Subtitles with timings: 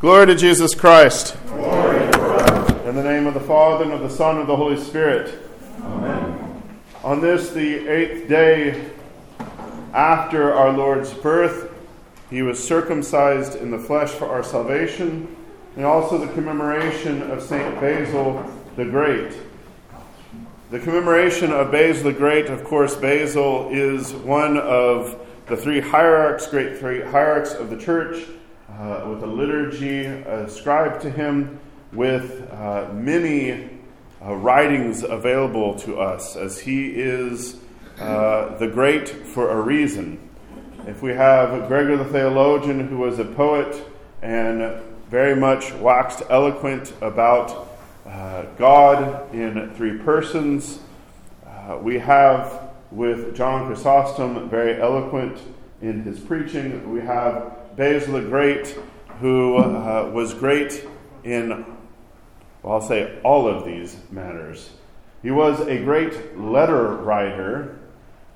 [0.00, 1.36] Glory to Jesus Christ.
[1.48, 2.04] Glory
[2.86, 5.42] In the name of the Father, and of the Son, and of the Holy Spirit.
[5.82, 6.62] Amen.
[7.02, 8.92] On this, the eighth day
[9.92, 11.74] after our Lord's birth,
[12.30, 15.36] he was circumcised in the flesh for our salvation,
[15.74, 17.80] and also the commemoration of St.
[17.80, 19.32] Basil the Great.
[20.70, 26.46] The commemoration of Basil the Great, of course, Basil is one of the three hierarchs,
[26.46, 28.22] great three hierarchs of the church
[28.68, 31.58] uh, with a liturgy ascribed to him,
[31.92, 33.70] with uh, many
[34.22, 37.56] uh, writings available to us, as he is
[37.98, 40.18] uh, the great for a reason.
[40.86, 43.82] If we have Gregory the theologian, who was a poet
[44.22, 47.68] and very much waxed eloquent about
[48.06, 50.80] uh, God in three persons,
[51.82, 55.38] we have with John Chrysostom, very eloquent
[55.82, 56.90] in his preaching.
[56.90, 58.76] We have Basil the Great,
[59.20, 60.84] who uh, was great
[61.22, 61.64] in,
[62.60, 64.70] well, I'll say all of these matters.
[65.22, 67.78] He was a great letter writer,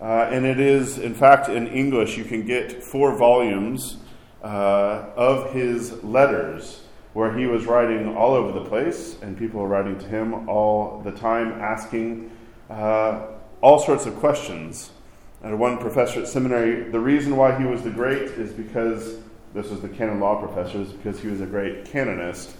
[0.00, 3.96] uh, and it is, in fact, in English, you can get four volumes
[4.44, 9.66] uh, of his letters where he was writing all over the place, and people were
[9.66, 12.30] writing to him all the time, asking
[12.70, 13.26] uh,
[13.60, 14.92] all sorts of questions.
[15.42, 19.16] And one professor at seminary, the reason why he was the great is because
[19.54, 22.54] this was the canon law professors, because he was a great canonist.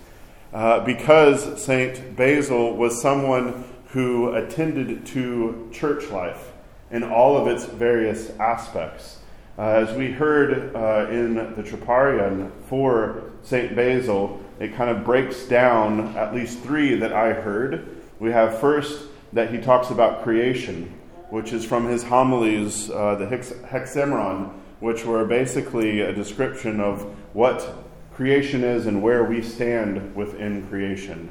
[0.53, 2.15] Uh, because St.
[2.15, 6.53] Basil was someone who attended to church life
[6.91, 9.19] in all of its various aspects.
[9.59, 13.75] Uh, as we heard uh, in the Troparion for St.
[13.75, 18.01] Basil, it kind of breaks down at least three that I heard.
[18.19, 20.93] We have first that he talks about creation,
[21.31, 24.53] which is from his homilies, uh, the Hex- Hexaemeron,
[24.83, 27.03] which were basically a description of
[27.35, 27.73] what
[28.15, 31.31] creation is and where we stand within creation.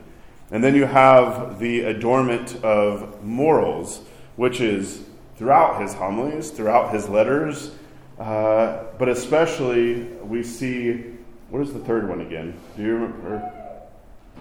[0.51, 4.05] And then you have the adornment of morals,
[4.37, 5.01] which is
[5.35, 7.71] throughout his homilies, throughout his letters,
[8.17, 11.17] uh, but especially we see
[11.49, 12.57] what is the third one again?
[12.77, 13.51] Do you remember?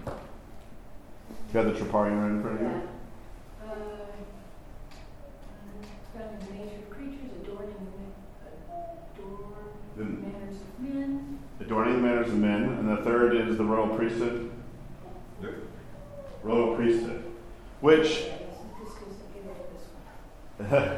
[0.06, 0.12] You
[1.52, 2.82] got the Troparion right in front of you?
[11.70, 14.50] Adorning the manners of men, and the third is the royal priesthood.
[16.42, 17.22] Royal priesthood,
[17.80, 18.24] which.
[20.58, 20.96] the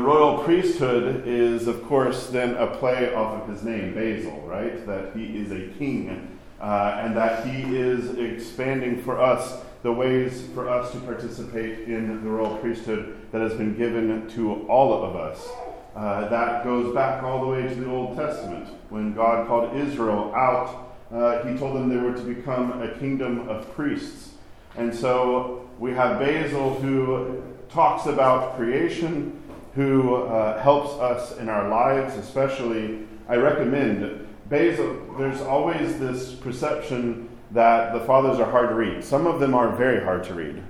[0.00, 4.84] royal priesthood is, of course, then a play off of his name, Basil, right?
[4.84, 10.44] That he is a king, uh, and that he is expanding for us the ways
[10.54, 15.14] for us to participate in the royal priesthood that has been given to all of
[15.14, 15.48] us.
[15.94, 18.68] Uh, that goes back all the way to the Old Testament.
[18.90, 23.48] When God called Israel out, uh, he told them they were to become a kingdom
[23.48, 24.32] of priests.
[24.76, 29.40] And so we have Basil who talks about creation,
[29.76, 33.06] who uh, helps us in our lives, especially.
[33.28, 39.04] I recommend Basil, there's always this perception that the fathers are hard to read.
[39.04, 40.60] Some of them are very hard to read.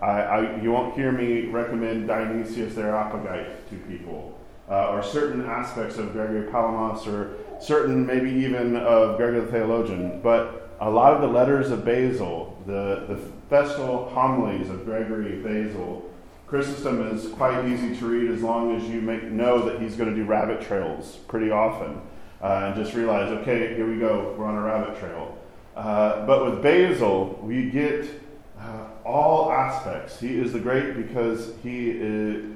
[0.00, 4.36] I, I, you won't hear me recommend Dionysius the Areopagite to people
[4.68, 10.20] uh, or certain aspects of Gregory Palamas, or certain maybe even of Gregory the Theologian.
[10.20, 13.18] But a lot of the letters of Basil, the, the
[13.48, 16.10] festal homilies of Gregory Basil,
[16.46, 20.10] Chrysostom is quite easy to read as long as you make, know that he's going
[20.10, 22.00] to do rabbit trails pretty often.
[22.40, 25.36] Uh, and just realize, okay, here we go, we're on a rabbit trail.
[25.74, 28.06] Uh, but with Basil, we get
[28.60, 30.20] uh, all aspects.
[30.20, 32.54] He is the great because he is,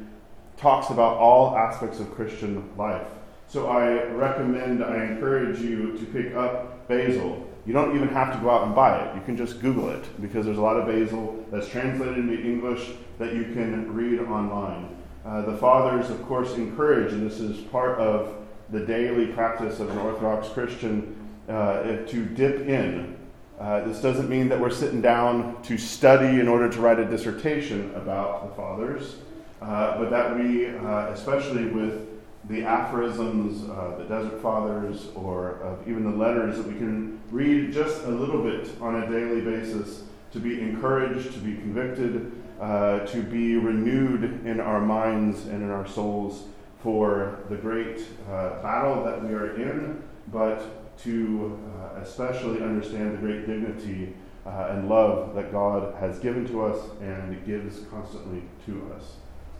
[0.61, 3.09] talks about all aspects of Christian life.
[3.49, 7.49] So I recommend, I encourage you to pick up Basil.
[7.67, 9.15] You don't even have to go out and buy it.
[9.15, 12.91] You can just Google it because there's a lot of Basil that's translated into English
[13.19, 14.97] that you can read online.
[15.25, 18.35] Uh, the fathers, of course, encourage, and this is part of
[18.71, 21.17] the daily practice of an Orthodox Christian,
[21.49, 23.17] uh, to dip in.
[23.59, 27.05] Uh, this doesn't mean that we're sitting down to study in order to write a
[27.05, 29.17] dissertation about the fathers.
[29.61, 32.09] Uh, but that we, uh, especially with
[32.49, 38.05] the aphorisms, uh, the Desert Fathers, or even the letters that we can read just
[38.05, 43.23] a little bit on a daily basis to be encouraged, to be convicted, uh, to
[43.23, 46.45] be renewed in our minds and in our souls
[46.83, 50.63] for the great uh, battle that we are in, but
[50.99, 54.15] to uh, especially understand the great dignity
[54.47, 59.15] and love that God has given to us and gives constantly to us.